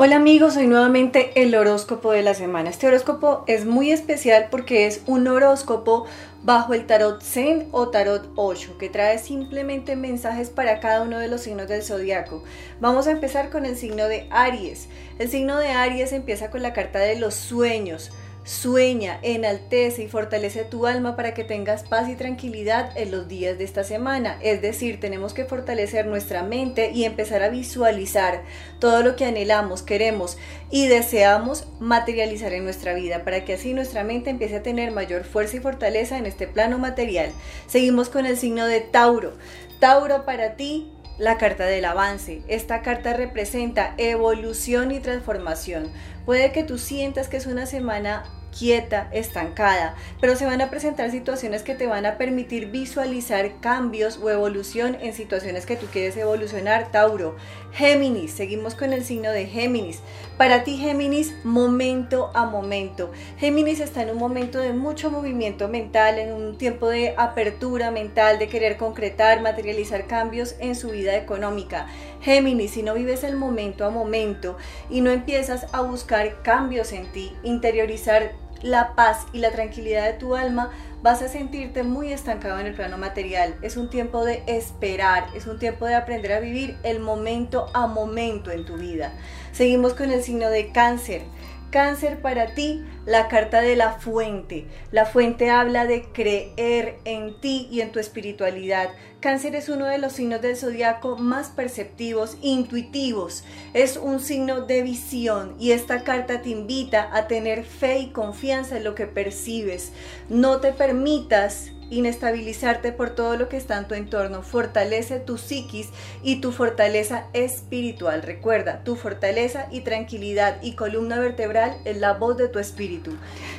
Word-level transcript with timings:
Hola 0.00 0.14
amigos, 0.14 0.56
hoy 0.56 0.68
nuevamente 0.68 1.32
el 1.42 1.56
horóscopo 1.56 2.12
de 2.12 2.22
la 2.22 2.32
semana. 2.32 2.70
Este 2.70 2.86
horóscopo 2.86 3.42
es 3.48 3.64
muy 3.64 3.90
especial 3.90 4.46
porque 4.48 4.86
es 4.86 5.02
un 5.06 5.26
horóscopo 5.26 6.06
bajo 6.44 6.72
el 6.72 6.86
tarot 6.86 7.20
Zen 7.20 7.66
o 7.72 7.88
tarot 7.88 8.30
8 8.36 8.78
que 8.78 8.90
trae 8.90 9.18
simplemente 9.18 9.96
mensajes 9.96 10.50
para 10.50 10.78
cada 10.78 11.02
uno 11.02 11.18
de 11.18 11.26
los 11.26 11.40
signos 11.40 11.66
del 11.66 11.82
zodiaco. 11.82 12.44
Vamos 12.78 13.08
a 13.08 13.10
empezar 13.10 13.50
con 13.50 13.66
el 13.66 13.76
signo 13.76 14.06
de 14.06 14.28
Aries. 14.30 14.86
El 15.18 15.30
signo 15.30 15.58
de 15.58 15.70
Aries 15.70 16.12
empieza 16.12 16.48
con 16.48 16.62
la 16.62 16.72
carta 16.72 17.00
de 17.00 17.18
los 17.18 17.34
sueños. 17.34 18.12
Sueña, 18.48 19.18
enaltece 19.20 20.04
y 20.04 20.08
fortalece 20.08 20.64
tu 20.64 20.86
alma 20.86 21.16
para 21.16 21.34
que 21.34 21.44
tengas 21.44 21.82
paz 21.82 22.08
y 22.08 22.16
tranquilidad 22.16 22.96
en 22.96 23.10
los 23.10 23.28
días 23.28 23.58
de 23.58 23.64
esta 23.64 23.84
semana. 23.84 24.38
Es 24.40 24.62
decir, 24.62 25.00
tenemos 25.00 25.34
que 25.34 25.44
fortalecer 25.44 26.06
nuestra 26.06 26.42
mente 26.42 26.90
y 26.90 27.04
empezar 27.04 27.42
a 27.42 27.50
visualizar 27.50 28.42
todo 28.78 29.02
lo 29.02 29.16
que 29.16 29.26
anhelamos, 29.26 29.82
queremos 29.82 30.38
y 30.70 30.86
deseamos 30.86 31.68
materializar 31.78 32.54
en 32.54 32.64
nuestra 32.64 32.94
vida 32.94 33.22
para 33.22 33.44
que 33.44 33.52
así 33.52 33.74
nuestra 33.74 34.02
mente 34.02 34.30
empiece 34.30 34.56
a 34.56 34.62
tener 34.62 34.92
mayor 34.92 35.24
fuerza 35.24 35.58
y 35.58 35.60
fortaleza 35.60 36.16
en 36.16 36.24
este 36.24 36.48
plano 36.48 36.78
material. 36.78 37.32
Seguimos 37.66 38.08
con 38.08 38.24
el 38.24 38.38
signo 38.38 38.64
de 38.64 38.80
Tauro. 38.80 39.34
Tauro 39.78 40.24
para 40.24 40.56
ti 40.56 40.90
la 41.18 41.36
carta 41.36 41.66
del 41.66 41.84
avance. 41.84 42.40
Esta 42.48 42.80
carta 42.80 43.12
representa 43.12 43.92
evolución 43.98 44.90
y 44.90 45.00
transformación. 45.00 45.92
Puede 46.24 46.50
que 46.52 46.62
tú 46.62 46.78
sientas 46.78 47.28
que 47.28 47.36
es 47.36 47.46
una 47.46 47.66
semana 47.66 48.24
quieta, 48.56 49.08
estancada, 49.12 49.94
pero 50.20 50.36
se 50.36 50.46
van 50.46 50.60
a 50.60 50.70
presentar 50.70 51.10
situaciones 51.10 51.62
que 51.62 51.74
te 51.74 51.86
van 51.86 52.06
a 52.06 52.18
permitir 52.18 52.70
visualizar 52.70 53.60
cambios 53.60 54.18
o 54.22 54.30
evolución 54.30 54.96
en 55.00 55.12
situaciones 55.12 55.66
que 55.66 55.76
tú 55.76 55.86
quieres 55.86 56.16
evolucionar, 56.16 56.90
Tauro. 56.90 57.36
Géminis, 57.72 58.32
seguimos 58.32 58.74
con 58.74 58.92
el 58.92 59.04
signo 59.04 59.30
de 59.30 59.46
Géminis. 59.46 60.00
Para 60.36 60.64
ti, 60.64 60.78
Géminis, 60.78 61.34
momento 61.44 62.30
a 62.34 62.46
momento. 62.46 63.12
Géminis 63.38 63.80
está 63.80 64.02
en 64.02 64.10
un 64.10 64.18
momento 64.18 64.58
de 64.58 64.72
mucho 64.72 65.10
movimiento 65.10 65.68
mental, 65.68 66.18
en 66.18 66.32
un 66.32 66.56
tiempo 66.56 66.88
de 66.88 67.14
apertura 67.16 67.90
mental, 67.90 68.38
de 68.38 68.48
querer 68.48 68.76
concretar, 68.76 69.42
materializar 69.42 70.06
cambios 70.06 70.56
en 70.60 70.74
su 70.74 70.90
vida 70.90 71.16
económica. 71.16 71.86
Géminis, 72.20 72.72
si 72.72 72.82
no 72.82 72.94
vives 72.94 73.24
el 73.24 73.36
momento 73.36 73.84
a 73.84 73.90
momento 73.90 74.56
y 74.90 75.00
no 75.00 75.10
empiezas 75.10 75.66
a 75.72 75.82
buscar 75.82 76.42
cambios 76.42 76.92
en 76.92 77.10
ti, 77.12 77.32
interiorizar 77.42 78.32
la 78.62 78.94
paz 78.94 79.26
y 79.32 79.38
la 79.38 79.52
tranquilidad 79.52 80.04
de 80.04 80.14
tu 80.14 80.34
alma, 80.34 80.70
vas 81.02 81.22
a 81.22 81.28
sentirte 81.28 81.84
muy 81.84 82.12
estancado 82.12 82.58
en 82.58 82.66
el 82.66 82.74
plano 82.74 82.98
material. 82.98 83.54
Es 83.62 83.76
un 83.76 83.88
tiempo 83.88 84.24
de 84.24 84.42
esperar, 84.46 85.26
es 85.34 85.46
un 85.46 85.58
tiempo 85.58 85.86
de 85.86 85.94
aprender 85.94 86.32
a 86.32 86.40
vivir 86.40 86.76
el 86.82 86.98
momento 87.00 87.70
a 87.72 87.86
momento 87.86 88.50
en 88.50 88.64
tu 88.64 88.76
vida. 88.76 89.12
Seguimos 89.52 89.94
con 89.94 90.10
el 90.10 90.22
signo 90.22 90.50
de 90.50 90.72
cáncer. 90.72 91.22
Cáncer 91.70 92.22
para 92.22 92.54
ti, 92.54 92.82
la 93.04 93.28
carta 93.28 93.60
de 93.60 93.76
la 93.76 93.92
fuente. 93.92 94.64
La 94.90 95.04
fuente 95.04 95.50
habla 95.50 95.84
de 95.84 96.04
creer 96.04 96.98
en 97.04 97.38
ti 97.40 97.68
y 97.70 97.82
en 97.82 97.92
tu 97.92 97.98
espiritualidad. 97.98 98.88
Cáncer 99.20 99.54
es 99.54 99.68
uno 99.68 99.84
de 99.84 99.98
los 99.98 100.14
signos 100.14 100.40
del 100.40 100.56
zodiaco 100.56 101.18
más 101.18 101.48
perceptivos, 101.48 102.38
intuitivos. 102.40 103.44
Es 103.74 103.98
un 103.98 104.20
signo 104.20 104.62
de 104.62 104.80
visión 104.80 105.56
y 105.58 105.72
esta 105.72 106.04
carta 106.04 106.40
te 106.40 106.48
invita 106.48 107.10
a 107.12 107.28
tener 107.28 107.64
fe 107.64 107.98
y 107.98 108.10
confianza 108.12 108.78
en 108.78 108.84
lo 108.84 108.94
que 108.94 109.06
percibes. 109.06 109.92
No 110.30 110.60
te 110.60 110.72
permitas 110.72 111.72
inestabilizarte 111.90 112.92
por 112.92 113.10
todo 113.10 113.36
lo 113.36 113.48
que 113.48 113.56
está 113.56 113.78
en 113.78 113.86
tu 113.86 113.94
entorno. 113.94 114.42
Fortalece 114.42 115.20
tu 115.20 115.38
psiquis 115.38 115.88
y 116.22 116.40
tu 116.40 116.52
fortaleza 116.52 117.26
espiritual. 117.32 118.22
Recuerda, 118.22 118.82
tu 118.84 118.96
fortaleza 118.96 119.66
y 119.70 119.80
tranquilidad 119.80 120.58
y 120.62 120.74
columna 120.74 121.18
vertebral 121.18 121.76
es 121.84 121.96
la 121.96 122.14
voz 122.14 122.36
de 122.36 122.48
tu 122.48 122.58
espíritu. 122.58 123.12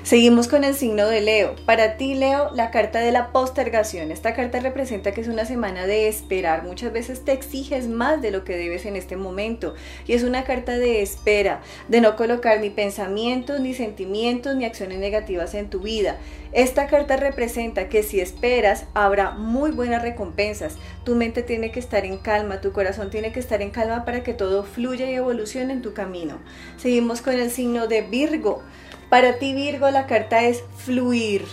Seguimos 0.03 0.47
con 0.47 0.63
el 0.63 0.75
signo 0.75 1.07
de 1.07 1.21
Leo. 1.21 1.55
Para 1.65 1.97
ti, 1.97 2.15
Leo, 2.15 2.51
la 2.53 2.71
carta 2.71 2.99
de 2.99 3.11
la 3.11 3.31
postergación. 3.31 4.11
Esta 4.11 4.33
carta 4.33 4.59
representa 4.59 5.11
que 5.11 5.21
es 5.21 5.27
una 5.27 5.45
semana 5.45 5.85
de 5.85 6.07
esperar. 6.07 6.63
Muchas 6.63 6.93
veces 6.93 7.25
te 7.25 7.31
exiges 7.31 7.87
más 7.87 8.21
de 8.21 8.31
lo 8.31 8.43
que 8.43 8.57
debes 8.57 8.85
en 8.85 8.95
este 8.95 9.17
momento. 9.17 9.75
Y 10.07 10.13
es 10.13 10.23
una 10.23 10.43
carta 10.43 10.77
de 10.77 11.01
espera, 11.01 11.61
de 11.87 12.01
no 12.01 12.15
colocar 12.15 12.59
ni 12.59 12.69
pensamientos, 12.69 13.59
ni 13.59 13.73
sentimientos, 13.73 14.55
ni 14.55 14.65
acciones 14.65 14.99
negativas 14.99 15.53
en 15.53 15.69
tu 15.69 15.79
vida. 15.79 16.17
Esta 16.51 16.87
carta 16.87 17.15
representa 17.15 17.89
que 17.89 18.01
si 18.01 18.18
esperas, 18.19 18.85
habrá 18.93 19.31
muy 19.31 19.71
buenas 19.71 20.01
recompensas. 20.01 20.77
Tu 21.03 21.15
mente 21.15 21.43
tiene 21.43 21.71
que 21.71 21.79
estar 21.79 22.05
en 22.05 22.17
calma, 22.17 22.61
tu 22.61 22.71
corazón 22.71 23.09
tiene 23.09 23.31
que 23.31 23.39
estar 23.39 23.61
en 23.61 23.71
calma 23.71 24.05
para 24.05 24.23
que 24.23 24.33
todo 24.33 24.63
fluya 24.63 25.09
y 25.09 25.15
evolucione 25.15 25.73
en 25.73 25.81
tu 25.81 25.93
camino. 25.93 26.39
Seguimos 26.77 27.21
con 27.21 27.33
el 27.33 27.51
signo 27.51 27.87
de 27.87 28.01
Virgo. 28.01 28.61
Para 29.09 29.39
ti 29.39 29.53
Virgo 29.53 29.89
la 29.89 30.07
carta 30.07 30.43
es 30.43 30.63
fluir. 30.77 31.43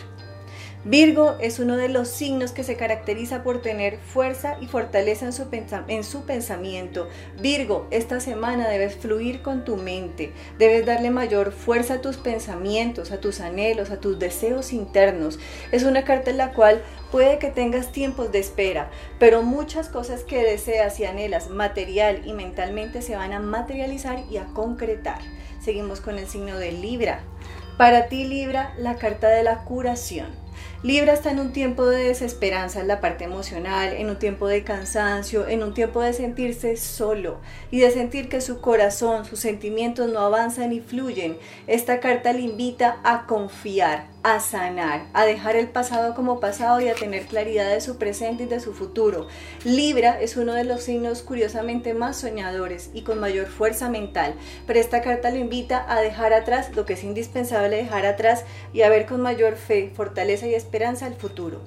Virgo 0.89 1.35
es 1.41 1.59
uno 1.59 1.77
de 1.77 1.89
los 1.89 2.07
signos 2.07 2.53
que 2.53 2.63
se 2.63 2.77
caracteriza 2.77 3.43
por 3.43 3.61
tener 3.61 3.99
fuerza 3.99 4.57
y 4.61 4.69
fortaleza 4.69 5.27
en 5.27 5.33
su, 5.33 5.49
en 5.89 6.05
su, 6.05 6.25
pensamiento. 6.27 7.09
Virgo, 7.41 7.89
esta 7.91 8.21
semana 8.21 8.69
debes 8.69 8.95
fluir 8.95 9.43
con 9.43 9.65
tu 9.65 9.77
mente, 9.79 10.33
debes 10.61 10.87
darle 10.87 11.11
mayor 11.11 11.51
fuerza 11.51 11.95
a 11.95 12.01
tus 12.01 12.19
pensamientos, 12.19 13.11
a 13.11 13.19
tus 13.19 13.41
anhelos, 13.41 13.91
a 13.91 13.99
tus 13.99 14.21
deseos 14.21 14.73
internos. 14.73 15.41
Es 15.73 15.83
una 15.83 16.05
carta 16.05 16.31
en 16.31 16.37
la 16.37 16.53
cual 16.53 16.81
puede 17.11 17.41
que 17.41 17.51
tengas 17.51 17.91
tiempos 17.91 18.31
de 18.31 18.39
espera, 18.39 18.89
pero 19.19 19.43
muchas 19.43 19.89
cosas 19.89 20.23
que 20.23 20.41
deseas 20.45 21.01
y 21.01 21.05
anhelas 21.05 21.51
material 21.51 22.23
y 22.25 22.33
mentalmente 22.33 23.03
se 23.03 23.17
van 23.17 23.33
a 23.33 23.41
materializar 23.41 24.23
y 24.31 24.37
a 24.37 24.45
concretar. 24.45 25.19
Seguimos 25.61 26.01
con 26.01 26.17
el 26.17 26.29
signo 26.29 26.57
de 26.59 26.71
Libra. 26.71 27.25
Para 27.77 28.07
ti 28.07 28.23
Libra, 28.23 28.73
la 28.79 28.95
carta 28.95 29.29
de 29.31 29.43
la 29.43 29.65
curación. 29.65 30.46
Libra 30.83 31.15
está 31.15 31.31
en 31.31 31.41
un 31.41 31.53
tiempo 31.53 31.87
de 31.87 32.05
desesperanza 32.05 32.81
en 32.81 32.89
la 32.89 33.01
parte 33.01 33.25
emocional, 33.25 33.95
en 33.95 34.11
un 34.11 34.19
tiempo 34.19 34.47
de 34.47 34.63
cansancio, 34.63 35.49
en 35.49 35.63
un 35.63 35.73
tiempo 35.73 36.03
de 36.03 36.13
sentirse 36.13 36.77
solo 36.77 37.41
y 37.71 37.81
de 37.81 37.91
sentir 37.91 38.29
que 38.29 38.43
su 38.43 38.61
corazón, 38.61 39.25
sus 39.25 39.41
sentimientos 39.41 40.13
no 40.13 40.21
avanzan 40.21 40.73
y 40.73 40.81
fluyen. 40.81 41.39
Esta 41.67 41.99
carta 41.99 42.35
le 42.35 42.41
invita 42.41 43.01
a 43.05 43.27
confiar, 43.27 44.09
a 44.27 44.41
sanar, 44.41 45.07
a 45.13 45.25
dejar 45.25 45.55
el 45.55 45.69
pasado 45.69 46.17
como 46.17 46.41
pasado 46.41 46.81
y 46.81 46.89
a 46.89 46.97
tener 46.97 47.27
claridad 47.27 47.71
de 47.71 47.81
su 47.81 47.97
presente 47.97 48.43
y 48.43 48.47
de 48.47 48.59
su 48.59 48.75
futuro. 48.75 49.29
Libra 49.63 50.21
es 50.21 50.37
uno 50.37 50.53
de 50.53 50.65
los 50.65 50.83
signos 50.83 51.23
curiosamente 51.23 51.95
más 51.95 52.17
soñadores 52.17 52.91
y 52.93 53.03
con 53.03 53.21
mayor 53.21 53.47
fuerza 53.47 53.89
mental, 53.89 54.35
pero 54.67 54.81
esta 54.81 55.01
carta 55.01 55.31
lo 55.31 55.37
invita 55.37 55.87
a 55.89 56.01
dejar 56.01 56.33
atrás 56.33 56.75
lo 56.75 56.87
que 56.87 56.95
es 56.95 57.05
indispensable 57.05 57.77
dejar 57.77 58.05
atrás 58.05 58.43
y 58.73 58.83
a 58.83 58.89
ver 58.89 59.07
con 59.07 59.21
mayor 59.21 59.55
fe, 59.55 59.93
fortaleza 59.95 60.49
y 60.49 60.55
esperanza 60.55 61.07
el 61.07 61.15
futuro. 61.15 61.63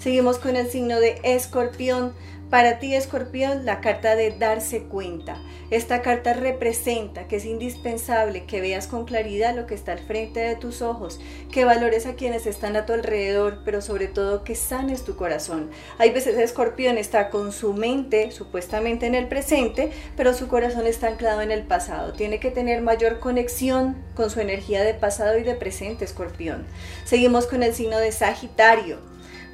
Seguimos 0.00 0.38
con 0.38 0.56
el 0.56 0.68
signo 0.68 0.98
de 0.98 1.20
escorpión. 1.22 2.12
Para 2.50 2.80
ti, 2.80 2.96
escorpión, 2.96 3.64
la 3.64 3.80
carta 3.80 4.16
de 4.16 4.32
darse 4.32 4.82
cuenta. 4.82 5.40
Esta 5.70 6.02
carta 6.02 6.32
representa 6.32 7.28
que 7.28 7.36
es 7.36 7.44
indispensable 7.44 8.44
que 8.44 8.60
veas 8.60 8.88
con 8.88 9.04
claridad 9.04 9.54
lo 9.54 9.68
que 9.68 9.76
está 9.76 9.92
al 9.92 10.00
frente 10.00 10.40
de 10.40 10.56
tus 10.56 10.82
ojos, 10.82 11.20
que 11.52 11.64
valores 11.64 12.06
a 12.06 12.14
quienes 12.14 12.46
están 12.46 12.74
a 12.74 12.86
tu 12.86 12.92
alrededor, 12.92 13.60
pero 13.64 13.80
sobre 13.80 14.08
todo 14.08 14.42
que 14.42 14.56
sanes 14.56 15.04
tu 15.04 15.14
corazón. 15.14 15.70
Hay 15.98 16.10
veces 16.10 16.36
escorpión 16.36 16.98
está 16.98 17.30
con 17.30 17.52
su 17.52 17.72
mente 17.72 18.32
supuestamente 18.32 19.06
en 19.06 19.14
el 19.14 19.28
presente, 19.28 19.92
pero 20.16 20.34
su 20.34 20.48
corazón 20.48 20.88
está 20.88 21.06
anclado 21.06 21.42
en 21.42 21.52
el 21.52 21.62
pasado. 21.62 22.14
Tiene 22.14 22.40
que 22.40 22.50
tener 22.50 22.82
mayor 22.82 23.20
conexión 23.20 23.96
con 24.16 24.28
su 24.28 24.40
energía 24.40 24.82
de 24.82 24.94
pasado 24.94 25.38
y 25.38 25.44
de 25.44 25.54
presente, 25.54 26.04
escorpión. 26.04 26.66
Seguimos 27.04 27.46
con 27.46 27.62
el 27.62 27.74
signo 27.74 27.98
de 27.98 28.10
Sagitario. 28.10 28.98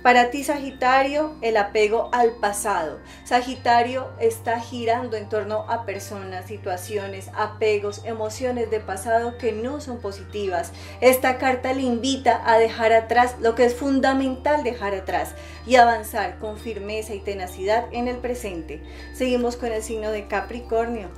Para 0.03 0.31
ti, 0.31 0.45
Sagitario, 0.45 1.35
el 1.43 1.57
apego 1.57 2.11
al 2.13 2.31
pasado. 2.33 3.01
Sagitario 3.25 4.09
está 4.21 4.61
girando 4.61 5.17
en 5.17 5.29
torno 5.29 5.69
a 5.69 5.85
personas, 5.85 6.47
situaciones, 6.47 7.31
apegos, 7.35 8.03
emociones 8.05 8.71
de 8.71 8.79
pasado 8.79 9.37
que 9.37 9.51
no 9.51 9.81
son 9.81 9.99
positivas. 9.99 10.73
Esta 11.01 11.39
carta 11.39 11.73
le 11.73 11.83
invita 11.83 12.41
a 12.47 12.59
dejar 12.59 12.93
atrás 12.93 13.35
lo 13.41 13.57
que 13.57 13.65
es 13.65 13.75
fundamental 13.75 14.63
dejar 14.63 14.95
atrás 14.95 15.35
y 15.67 15.77
avanzar 15.77 16.39
con 16.39 16.59
firmeza 16.59 17.15
y 17.15 17.21
tenacidad 17.21 17.87
en 17.91 18.07
el 18.07 18.19
presente. 18.19 18.83
Seguimos 19.13 19.57
con 19.57 19.73
el 19.73 19.83
signo 19.83 20.13
de 20.13 20.29
Capricornio. 20.29 21.11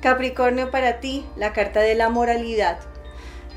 Capricornio 0.00 0.70
para 0.70 0.98
ti, 1.00 1.24
la 1.36 1.52
carta 1.52 1.80
de 1.80 1.94
la 1.94 2.08
moralidad. 2.08 2.78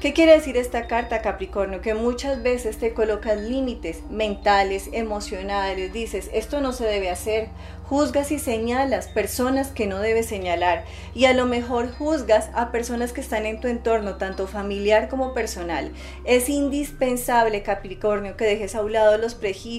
¿Qué 0.01 0.13
quiere 0.13 0.33
decir 0.33 0.57
esta 0.57 0.87
carta, 0.87 1.21
Capricornio? 1.21 1.81
Que 1.81 1.93
muchas 1.93 2.43
veces 2.43 2.77
te 2.77 2.93
colocas 2.93 3.39
límites 3.39 4.01
mentales, 4.09 4.89
emocionales, 4.91 5.93
dices, 5.93 6.29
esto 6.33 6.59
no 6.59 6.73
se 6.73 6.83
debe 6.83 7.09
hacer, 7.09 7.47
juzgas 7.87 8.31
y 8.31 8.37
señalas 8.37 9.07
personas 9.07 9.69
que 9.69 9.87
no 9.87 9.99
debes 9.99 10.25
señalar 10.25 10.83
y 11.13 11.25
a 11.25 11.33
lo 11.33 11.45
mejor 11.45 11.91
juzgas 11.91 12.49
a 12.53 12.71
personas 12.71 13.13
que 13.13 13.21
están 13.21 13.45
en 13.45 13.61
tu 13.61 13.69
entorno, 13.69 14.17
tanto 14.17 14.47
familiar 14.47 15.07
como 15.07 15.33
personal. 15.33 15.91
Es 16.25 16.49
indispensable, 16.49 17.63
Capricornio, 17.63 18.35
que 18.35 18.45
dejes 18.45 18.75
a 18.75 18.81
un 18.81 18.91
lado 18.91 19.17
los, 19.17 19.37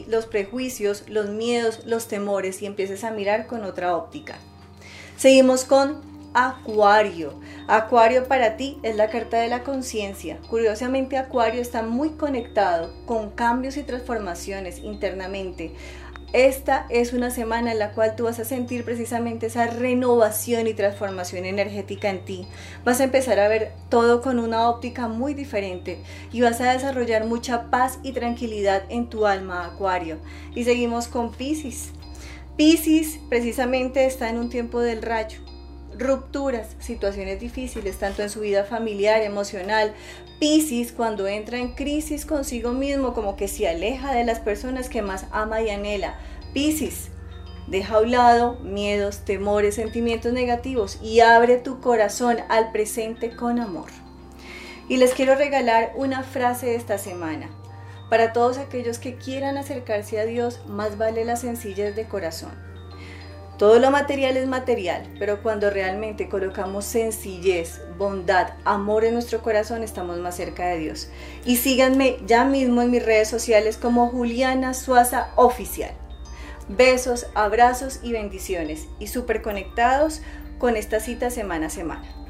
los 0.08 0.26
prejuicios, 0.26 1.04
los 1.08 1.28
miedos, 1.28 1.84
los 1.84 2.08
temores 2.08 2.62
y 2.62 2.66
empieces 2.66 3.04
a 3.04 3.10
mirar 3.10 3.46
con 3.46 3.64
otra 3.64 3.94
óptica. 3.94 4.36
Seguimos 5.18 5.64
con 5.64 6.15
Acuario. 6.38 7.40
Acuario 7.66 8.28
para 8.28 8.58
ti 8.58 8.78
es 8.82 8.94
la 8.94 9.08
carta 9.08 9.38
de 9.38 9.48
la 9.48 9.62
conciencia. 9.62 10.38
Curiosamente, 10.50 11.16
Acuario 11.16 11.62
está 11.62 11.80
muy 11.82 12.10
conectado 12.10 12.92
con 13.06 13.30
cambios 13.30 13.78
y 13.78 13.82
transformaciones 13.82 14.80
internamente. 14.80 15.72
Esta 16.34 16.84
es 16.90 17.14
una 17.14 17.30
semana 17.30 17.72
en 17.72 17.78
la 17.78 17.92
cual 17.92 18.16
tú 18.16 18.24
vas 18.24 18.38
a 18.38 18.44
sentir 18.44 18.84
precisamente 18.84 19.46
esa 19.46 19.66
renovación 19.66 20.66
y 20.66 20.74
transformación 20.74 21.46
energética 21.46 22.10
en 22.10 22.22
ti. 22.26 22.46
Vas 22.84 23.00
a 23.00 23.04
empezar 23.04 23.40
a 23.40 23.48
ver 23.48 23.72
todo 23.88 24.20
con 24.20 24.38
una 24.38 24.68
óptica 24.68 25.08
muy 25.08 25.32
diferente 25.32 26.02
y 26.32 26.42
vas 26.42 26.60
a 26.60 26.70
desarrollar 26.70 27.24
mucha 27.24 27.70
paz 27.70 27.98
y 28.02 28.12
tranquilidad 28.12 28.82
en 28.90 29.08
tu 29.08 29.24
alma, 29.24 29.64
Acuario. 29.64 30.18
Y 30.54 30.64
seguimos 30.64 31.08
con 31.08 31.32
Pisces. 31.32 31.92
Pisces 32.58 33.20
precisamente 33.30 34.04
está 34.04 34.28
en 34.28 34.36
un 34.36 34.50
tiempo 34.50 34.80
del 34.80 35.00
rayo. 35.00 35.38
Rupturas, 35.98 36.76
situaciones 36.78 37.40
difíciles, 37.40 37.96
tanto 37.98 38.22
en 38.22 38.30
su 38.30 38.40
vida 38.40 38.64
familiar, 38.64 39.22
emocional. 39.22 39.94
Pisces 40.38 40.92
cuando 40.92 41.26
entra 41.26 41.58
en 41.58 41.74
crisis 41.74 42.26
consigo 42.26 42.72
mismo, 42.72 43.14
como 43.14 43.36
que 43.36 43.48
se 43.48 43.68
aleja 43.68 44.12
de 44.12 44.24
las 44.24 44.40
personas 44.40 44.88
que 44.88 45.02
más 45.02 45.26
ama 45.32 45.62
y 45.62 45.70
anhela. 45.70 46.18
Pisces, 46.52 47.08
deja 47.66 47.96
a 47.96 48.00
un 48.00 48.10
lado 48.10 48.58
miedos, 48.60 49.24
temores, 49.24 49.76
sentimientos 49.76 50.32
negativos 50.32 50.98
y 51.02 51.20
abre 51.20 51.56
tu 51.56 51.80
corazón 51.80 52.38
al 52.48 52.72
presente 52.72 53.34
con 53.34 53.58
amor. 53.58 53.90
Y 54.88 54.98
les 54.98 55.14
quiero 55.14 55.34
regalar 55.34 55.92
una 55.96 56.22
frase 56.22 56.74
esta 56.74 56.98
semana. 56.98 57.50
Para 58.08 58.32
todos 58.32 58.58
aquellos 58.58 58.98
que 58.98 59.16
quieran 59.16 59.56
acercarse 59.56 60.20
a 60.20 60.26
Dios, 60.26 60.60
más 60.68 60.96
vale 60.96 61.24
la 61.24 61.36
sencillez 61.36 61.96
de 61.96 62.06
corazón. 62.06 62.75
Todo 63.58 63.78
lo 63.78 63.90
material 63.90 64.36
es 64.36 64.46
material, 64.46 65.10
pero 65.18 65.42
cuando 65.42 65.70
realmente 65.70 66.28
colocamos 66.28 66.84
sencillez, 66.84 67.80
bondad, 67.96 68.48
amor 68.66 69.06
en 69.06 69.14
nuestro 69.14 69.40
corazón, 69.40 69.82
estamos 69.82 70.18
más 70.18 70.36
cerca 70.36 70.66
de 70.66 70.78
Dios. 70.78 71.08
Y 71.46 71.56
síganme 71.56 72.18
ya 72.26 72.44
mismo 72.44 72.82
en 72.82 72.90
mis 72.90 73.04
redes 73.04 73.28
sociales 73.28 73.78
como 73.78 74.08
Juliana 74.10 74.74
Suaza 74.74 75.28
Oficial. 75.36 75.92
Besos, 76.68 77.28
abrazos 77.34 78.00
y 78.02 78.12
bendiciones. 78.12 78.88
Y 78.98 79.06
súper 79.06 79.40
conectados 79.40 80.20
con 80.58 80.76
esta 80.76 81.00
cita 81.00 81.30
semana 81.30 81.68
a 81.68 81.70
semana. 81.70 82.25